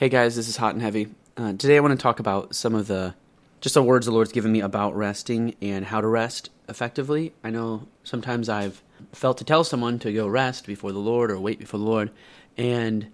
[0.00, 1.08] Hey guys, this is Hot and Heavy.
[1.36, 3.14] Uh, today I want to talk about some of the
[3.60, 7.34] just the words the Lord's given me about resting and how to rest effectively.
[7.44, 8.82] I know sometimes I've
[9.12, 12.10] felt to tell someone to go rest before the Lord or wait before the Lord,
[12.56, 13.12] and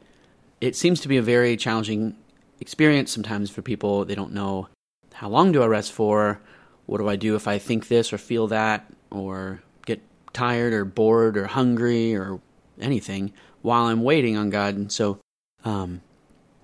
[0.60, 2.14] it seems to be a very challenging
[2.60, 4.04] experience sometimes for people.
[4.04, 4.68] They don't know
[5.12, 6.40] how long do I rest for?
[6.86, 10.00] What do I do if I think this or feel that or get
[10.32, 12.40] tired or bored or hungry or
[12.80, 13.32] anything
[13.62, 14.76] while I'm waiting on God?
[14.76, 15.18] And so,
[15.64, 16.00] um,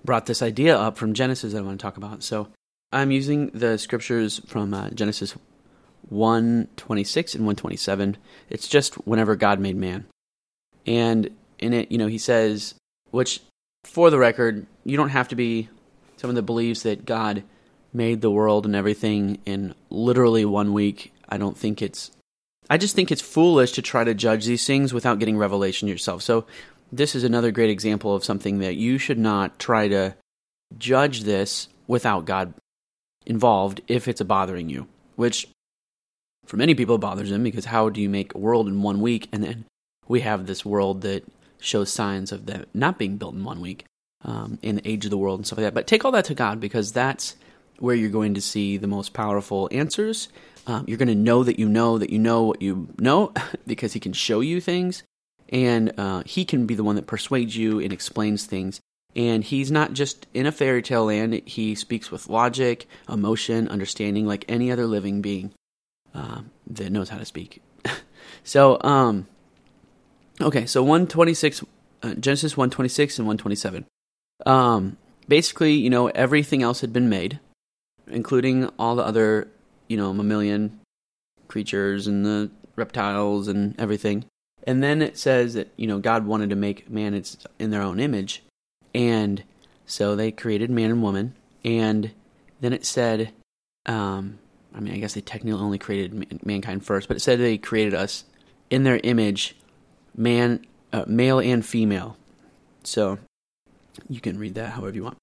[0.03, 2.23] brought this idea up from Genesis that I want to talk about.
[2.23, 2.49] So
[2.91, 5.35] I'm using the scriptures from uh, Genesis
[6.09, 8.17] 126 and 127.
[8.49, 10.05] It's just whenever God made man.
[10.85, 11.29] And
[11.59, 12.75] in it, you know, he says,
[13.11, 13.41] which
[13.83, 15.69] for the record, you don't have to be
[16.17, 17.43] someone that believes that God
[17.93, 21.13] made the world and everything in literally one week.
[21.29, 22.11] I don't think it's
[22.69, 26.21] I just think it's foolish to try to judge these things without getting revelation yourself.
[26.21, 26.45] So
[26.95, 30.15] this is another great example of something that you should not try to
[30.77, 32.53] judge this without God
[33.25, 35.47] involved if it's bothering you, which
[36.45, 39.27] for many people bothers them because how do you make a world in one week
[39.31, 39.65] and then
[40.07, 41.23] we have this world that
[41.59, 43.85] shows signs of that not being built in one week
[44.23, 45.73] um, in the age of the world and stuff like that.
[45.73, 47.35] But take all that to God because that's
[47.79, 50.29] where you're going to see the most powerful answers.
[50.67, 53.33] Um, you're going to know that you know that you know what you know
[53.67, 55.03] because He can show you things
[55.53, 58.81] and uh, he can be the one that persuades you and explains things.
[59.15, 64.25] And he's not just in a fairy tale land, he speaks with logic, emotion, understanding,
[64.25, 65.53] like any other living being
[66.15, 67.61] uh, that knows how to speak.
[68.43, 69.27] so, um,
[70.41, 71.63] okay, so 126,
[72.01, 73.85] uh, Genesis 126 and 127.
[74.47, 77.39] Um, basically, you know, everything else had been made,
[78.07, 79.47] including all the other,
[79.87, 80.79] you know, mammalian
[81.47, 84.25] creatures and the reptiles and everything.
[84.65, 87.21] And then it says that, you know, God wanted to make man
[87.59, 88.43] in their own image.
[88.95, 89.43] And
[89.85, 91.35] so they created man and woman.
[91.65, 92.11] And
[92.61, 93.33] then it said,
[93.85, 94.39] um,
[94.73, 97.93] I mean, I guess they technically only created mankind first, but it said they created
[97.93, 98.23] us
[98.69, 99.55] in their image,
[100.15, 102.17] man, uh, male and female.
[102.83, 103.19] So
[104.09, 105.17] you can read that however you want.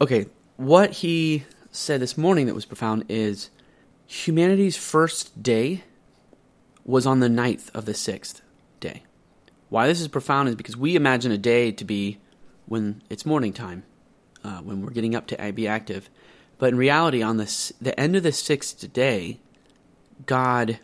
[0.00, 3.50] Okay, what he said this morning that was profound is
[4.06, 5.84] humanity's first day
[6.84, 8.45] was on the ninth of the sixth day.
[9.76, 12.16] Why this is profound is because we imagine a day to be
[12.64, 13.82] when it's morning time,
[14.42, 16.08] uh, when we're getting up to be active.
[16.56, 19.38] But in reality, on the, the end of the sixth day,
[20.24, 20.78] God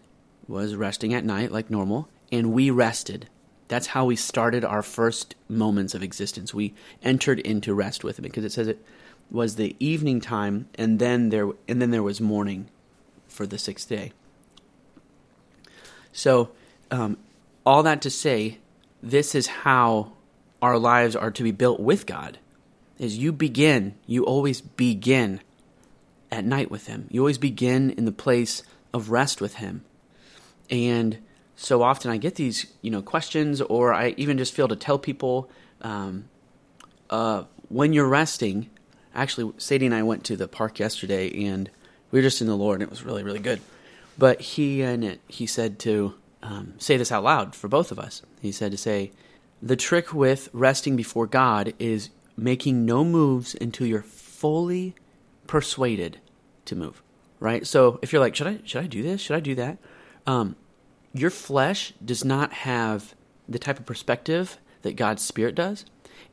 [0.46, 3.30] was resting at night like normal, and we rested.
[3.66, 6.52] That's how we started our first moments of existence.
[6.52, 8.84] We entered into rest with Him because it says it
[9.30, 12.68] was the evening time, and then there and then there was morning
[13.26, 14.12] for the sixth day.
[16.12, 16.50] So
[16.90, 17.16] um,
[17.64, 18.58] all that to say,
[19.02, 20.12] this is how
[20.60, 22.38] our lives are to be built with God.
[22.98, 25.40] Is you begin, you always begin
[26.30, 27.08] at night with Him.
[27.10, 28.62] You always begin in the place
[28.94, 29.84] of rest with Him.
[30.70, 31.18] And
[31.56, 34.98] so often I get these, you know, questions, or I even just feel to tell
[34.98, 36.28] people, um,
[37.10, 38.70] uh, when you're resting.
[39.14, 41.70] Actually, Sadie and I went to the park yesterday, and
[42.10, 43.60] we were just in the Lord, and it was really, really good.
[44.16, 47.98] But he and it, he said to um, say this out loud for both of
[47.98, 48.22] us.
[48.40, 49.12] He said to say,
[49.62, 54.94] The trick with resting before God is making no moves until you're fully
[55.46, 56.18] persuaded
[56.64, 57.02] to move.
[57.38, 57.66] Right?
[57.66, 59.20] So if you're like, should I should I do this?
[59.20, 59.78] Should I do that?
[60.26, 60.56] Um,
[61.12, 63.14] your flesh does not have
[63.48, 65.84] the type of perspective that God's spirit does.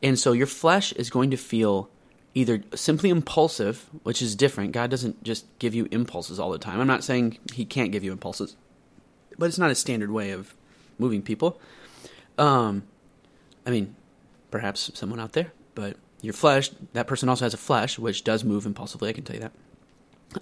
[0.01, 1.89] And so your flesh is going to feel
[2.35, 4.71] either simply impulsive, which is different.
[4.71, 6.79] God doesn't just give you impulses all the time.
[6.79, 8.55] I'm not saying he can't give you impulses
[9.39, 10.53] but it's not a standard way of
[10.97, 11.59] moving people.
[12.37, 12.83] Um,
[13.65, 13.95] I mean,
[14.51, 18.43] perhaps someone out there, but your flesh, that person also has a flesh, which does
[18.43, 19.09] move impulsively.
[19.09, 19.51] I can tell you that.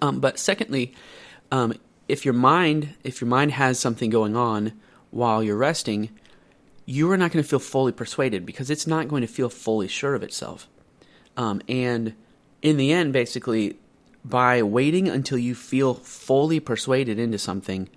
[0.02, 0.94] Um, but secondly,
[1.50, 1.74] um,
[2.08, 4.72] if your mind, if your mind has something going on
[5.10, 6.10] while you're resting,
[6.84, 9.88] you are not going to feel fully persuaded because it's not going to feel fully
[9.88, 10.68] sure of itself.
[11.36, 12.14] Um, and
[12.62, 13.76] in the end, basically,
[14.24, 17.88] by waiting until you feel fully persuaded into something,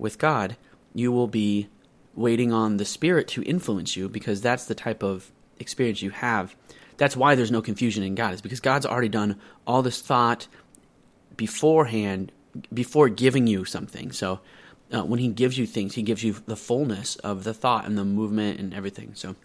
[0.00, 0.56] with God,
[0.94, 1.68] you will be
[2.14, 6.56] waiting on the Spirit to influence you because that's the type of experience you have.
[6.96, 10.48] That's why there's no confusion in God, is because God's already done all this thought
[11.36, 12.32] beforehand,
[12.74, 14.12] before giving you something.
[14.12, 14.40] So
[14.92, 17.96] uh, when He gives you things, He gives you the fullness of the thought and
[17.96, 19.14] the movement and everything.
[19.14, 19.36] So,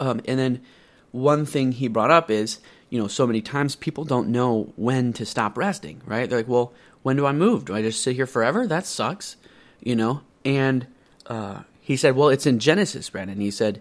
[0.00, 0.62] um, and then
[1.10, 5.12] one thing He brought up is, you know, so many times people don't know when
[5.14, 6.30] to stop resting, right?
[6.30, 6.72] They're like, well,
[7.02, 7.66] when do I move?
[7.66, 8.66] Do I just sit here forever?
[8.66, 9.36] That sucks
[9.84, 10.22] you know?
[10.44, 10.88] And
[11.26, 13.40] uh, he said, Well, it's in Genesis, Brandon.
[13.40, 13.80] He said,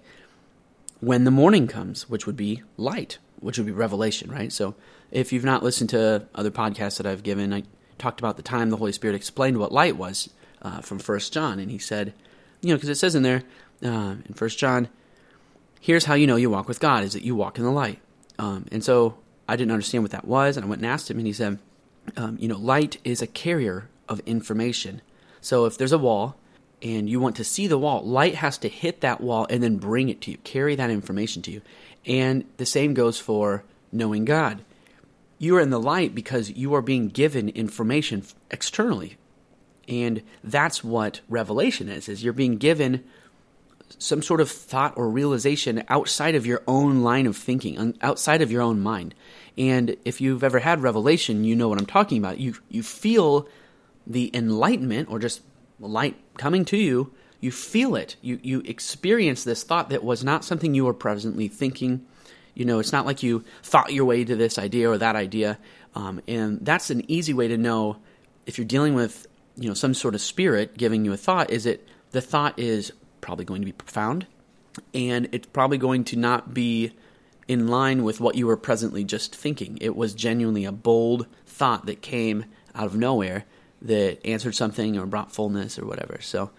[1.00, 4.52] When the morning comes, which would be light, which would be revelation, right?
[4.54, 4.76] So
[5.10, 7.64] if you've not listened to other podcasts that I've given, I
[7.98, 10.30] talked about the time the Holy Spirit explained what light was
[10.62, 12.14] uh, from First John, and he said,
[12.62, 13.44] you know, because it says in there
[13.84, 14.90] uh, in First John,
[15.80, 18.00] here's how you know you walk with God is that you walk in the light.
[18.40, 19.18] Um, and so
[19.48, 21.60] I didn't understand what that was, and I went and asked him, and he said,
[22.18, 25.02] um, you know, light is a carrier of information.
[25.44, 26.38] So if there's a wall
[26.82, 29.78] and you want to see the wall, light has to hit that wall and then
[29.78, 31.62] bring it to you, carry that information to you.
[32.06, 34.64] And the same goes for knowing God.
[35.38, 39.18] You are in the light because you are being given information externally.
[39.88, 43.04] And that's what revelation is, is you're being given
[44.00, 48.50] some sort of thought or realization outside of your own line of thinking, outside of
[48.50, 49.14] your own mind.
[49.58, 52.40] And if you've ever had revelation, you know what I'm talking about.
[52.40, 53.48] You you feel
[54.06, 55.42] the enlightenment or just
[55.80, 58.16] light coming to you, you feel it.
[58.22, 62.06] You you experience this thought that was not something you were presently thinking.
[62.54, 65.58] You know, it's not like you thought your way to this idea or that idea.
[65.96, 67.98] Um, and that's an easy way to know
[68.46, 71.50] if you're dealing with you know some sort of spirit giving you a thought.
[71.50, 74.26] Is it the thought is probably going to be profound,
[74.94, 76.94] and it's probably going to not be
[77.48, 79.78] in line with what you were presently just thinking.
[79.82, 83.46] It was genuinely a bold thought that came out of nowhere
[83.84, 86.20] that answered something or brought fullness or whatever.
[86.22, 86.52] So,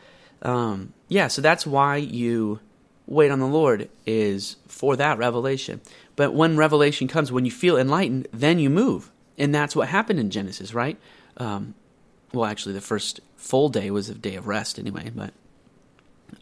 [0.42, 2.60] um, yeah, so that's why you
[3.06, 5.80] wait on the Lord is for that revelation.
[6.16, 10.20] But when revelation comes, when you feel enlightened, then you move, and that's what happened
[10.20, 10.96] in Genesis, right?
[11.36, 11.74] Um,
[12.32, 15.10] well, actually, the first full day was a day of rest, anyway.
[15.14, 15.32] But,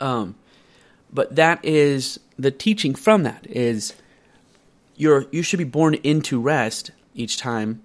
[0.01, 0.35] um,
[1.13, 3.95] but that is the teaching from that is
[4.97, 7.83] you're you should be born into rest each time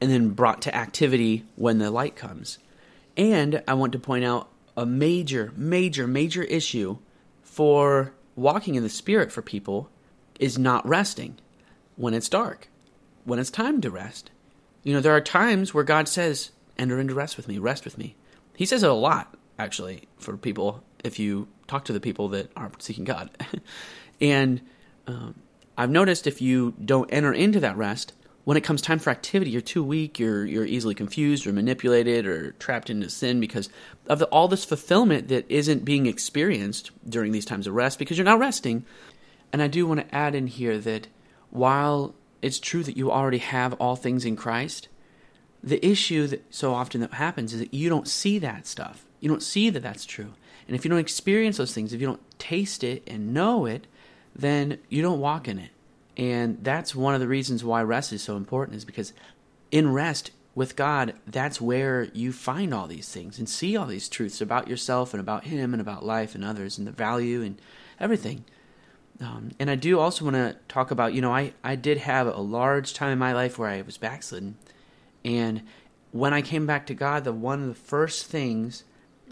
[0.00, 2.58] and then brought to activity when the light comes.
[3.16, 6.98] And I want to point out a major, major, major issue
[7.42, 9.90] for walking in the Spirit for people
[10.38, 11.36] is not resting
[11.96, 12.68] when it's dark,
[13.24, 14.30] when it's time to rest.
[14.84, 17.98] You know, there are times where God says, Enter into rest with me, rest with
[17.98, 18.14] me.
[18.54, 22.50] He says it a lot, actually, for people if you talk to the people that
[22.56, 23.30] are seeking God.
[24.20, 24.60] and
[25.06, 25.34] um,
[25.76, 28.12] I've noticed if you don't enter into that rest,
[28.48, 32.26] when it comes time for activity, you're too weak, you're you're easily confused or manipulated
[32.26, 33.68] or trapped into sin because
[34.06, 38.16] of the, all this fulfillment that isn't being experienced during these times of rest because
[38.16, 38.86] you're not resting.
[39.52, 41.08] And I do want to add in here that
[41.50, 44.88] while it's true that you already have all things in Christ,
[45.62, 49.04] the issue that so often that happens is that you don't see that stuff.
[49.20, 50.32] You don't see that that's true.
[50.66, 53.86] And if you don't experience those things, if you don't taste it and know it,
[54.34, 55.72] then you don't walk in it.
[56.18, 59.12] And that's one of the reasons why rest is so important, is because
[59.70, 64.08] in rest with God, that's where you find all these things and see all these
[64.08, 67.60] truths about yourself and about Him and about life and others and the value and
[68.00, 68.44] everything.
[69.20, 72.26] Um, and I do also want to talk about, you know, I, I did have
[72.26, 74.56] a large time in my life where I was backslidden.
[75.24, 75.62] And
[76.10, 78.84] when I came back to God, the one of the first things,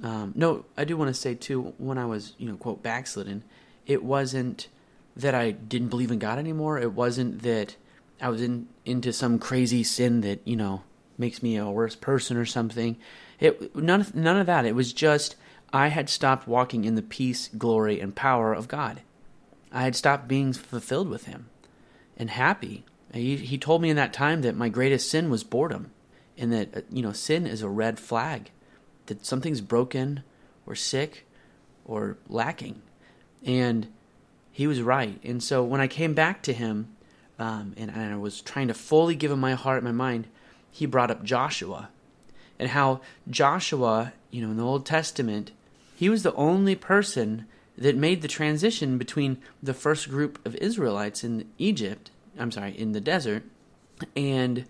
[0.03, 3.44] um, no, I do want to say too, when I was, you know, quote, backslidden,
[3.87, 4.69] it wasn't
[5.16, 6.78] that I didn't believe in God anymore.
[6.78, 7.76] It wasn't that
[8.20, 10.82] I was in into some crazy sin that you know
[11.18, 12.96] makes me a worse person or something.
[13.40, 14.66] It none of, none of that.
[14.66, 15.36] It was just
[15.72, 19.02] I had stopped walking in the peace, glory, and power of God.
[19.72, 21.48] I had stopped being fulfilled with Him
[22.16, 22.84] and happy.
[23.12, 25.90] He, he told me in that time that my greatest sin was boredom,
[26.37, 28.50] and that uh, you know sin is a red flag,
[29.06, 30.23] that something's broken
[30.66, 31.26] or sick
[31.85, 32.82] or lacking,
[33.44, 33.88] and
[34.56, 35.20] he was right.
[35.22, 36.88] And so when I came back to him
[37.38, 40.28] um, and, and I was trying to fully give him my heart and my mind,
[40.70, 41.90] he brought up Joshua
[42.58, 45.50] and how Joshua, you know, in the Old Testament,
[45.94, 47.44] he was the only person
[47.76, 52.92] that made the transition between the first group of Israelites in Egypt, I'm sorry, in
[52.92, 53.42] the desert,
[54.16, 54.64] and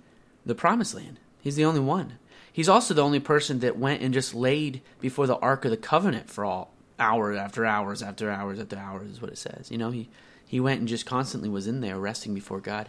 [0.44, 1.20] the promised land.
[1.40, 2.18] He's the only one.
[2.52, 5.76] He's also the only person that went and just laid before the Ark of the
[5.76, 9.70] Covenant for all hours after hours after hours after hours is what it says.
[9.70, 10.08] You know, he
[10.46, 12.88] he went and just constantly was in there resting before God.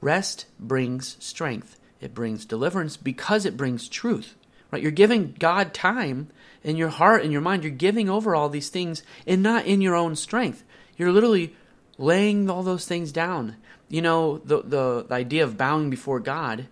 [0.00, 1.78] Rest brings strength.
[2.00, 4.36] It brings deliverance because it brings truth.
[4.70, 4.82] Right?
[4.82, 6.28] You're giving God time
[6.62, 7.62] in your heart and your mind.
[7.62, 10.64] You're giving over all these things and not in your own strength.
[10.96, 11.54] You're literally
[11.96, 13.56] laying all those things down.
[13.88, 16.66] You know, the the, the idea of bowing before God,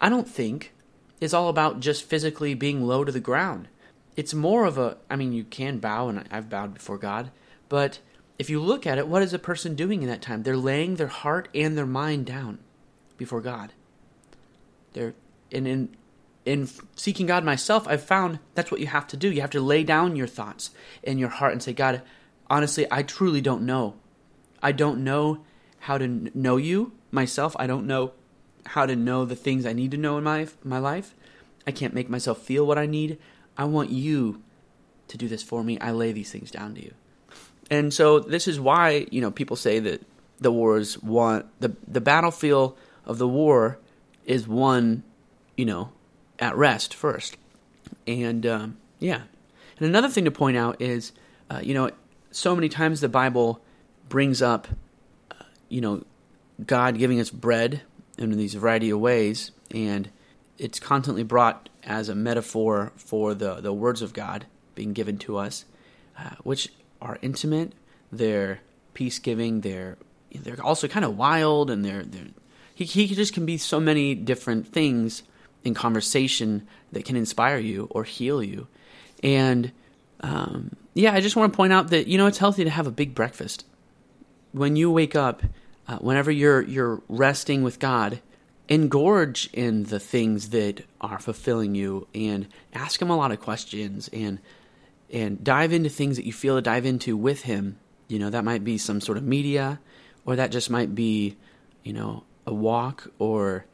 [0.00, 0.72] I don't think
[1.20, 3.68] is all about just physically being low to the ground
[4.16, 7.30] it's more of a I mean you can bow and I've bowed before God,
[7.68, 8.00] but
[8.38, 10.42] if you look at it, what is a person doing in that time?
[10.42, 12.58] They're laying their heart and their mind down
[13.16, 13.72] before God.
[14.92, 15.14] They're
[15.52, 15.96] and in
[16.44, 19.30] in seeking God myself, I've found that's what you have to do.
[19.30, 20.70] You have to lay down your thoughts
[21.04, 22.02] and your heart and say, God,
[22.50, 23.94] honestly, I truly don't know.
[24.62, 25.44] I don't know
[25.80, 26.92] how to know you.
[27.10, 27.54] myself.
[27.58, 28.12] I don't know
[28.66, 31.14] how to know the things I need to know in my my life.
[31.66, 33.18] I can't make myself feel what I need.
[33.56, 34.42] I want you
[35.08, 35.78] to do this for me.
[35.78, 36.94] I lay these things down to you.
[37.70, 40.02] And so this is why, you know, people say that
[40.40, 43.78] the war is won the the battlefield of the war
[44.24, 45.02] is won,
[45.56, 45.92] you know,
[46.38, 47.36] at rest first.
[48.06, 49.22] And um, yeah.
[49.78, 51.12] And another thing to point out is,
[51.50, 51.90] uh, you know,
[52.30, 53.62] so many times the Bible
[54.08, 54.68] brings up,
[55.30, 56.04] uh, you know,
[56.64, 57.82] God giving us bread
[58.18, 60.10] in these variety of ways, and
[60.58, 65.36] it's constantly brought as a metaphor for the, the words of God being given to
[65.36, 65.64] us,
[66.18, 67.72] uh, which are intimate,
[68.10, 68.60] they're
[68.94, 69.96] peace giving, they're
[70.34, 72.28] they're also kind of wild, and they're they're
[72.74, 75.22] he he just can be so many different things
[75.64, 78.66] in conversation that can inspire you or heal you,
[79.22, 79.72] and
[80.20, 82.86] um, yeah, I just want to point out that you know it's healthy to have
[82.86, 83.66] a big breakfast.
[84.52, 85.42] When you wake up.
[85.88, 88.20] Uh, whenever you're you're resting with God,
[88.68, 94.08] engorge in the things that are fulfilling you and ask him a lot of questions
[94.12, 94.38] and
[95.10, 97.78] and dive into things that you feel to dive into with him.
[98.08, 99.80] You know that might be some sort of media
[100.24, 101.36] or that just might be
[101.82, 103.66] you know a walk or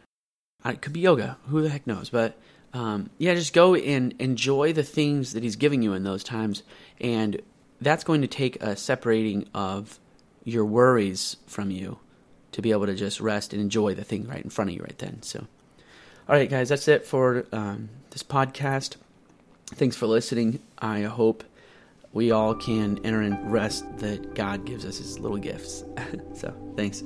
[0.65, 1.39] it could be yoga.
[1.47, 2.11] Who the heck knows?
[2.11, 2.39] But
[2.73, 6.63] um, yeah just go and enjoy the things that he's giving you in those times.
[7.01, 7.41] And
[7.81, 10.01] that's going to take a separating of
[10.45, 11.99] your worries from you
[12.59, 14.83] to be able to just rest and enjoy the thing right in front of you
[14.83, 15.23] right then.
[15.23, 15.47] So,
[16.29, 18.97] all right, guys, that's it for um, this podcast.
[19.67, 20.59] Thanks for listening.
[20.77, 21.45] I hope
[22.13, 25.85] we all can enter in rest that God gives us His little gifts.
[26.35, 27.01] so, thanks.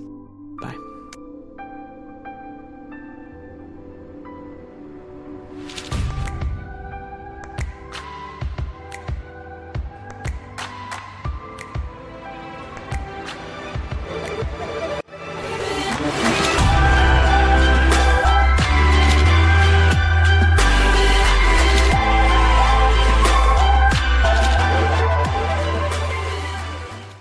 [0.59, 0.92] Bye.